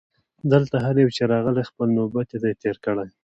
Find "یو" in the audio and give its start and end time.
1.03-1.11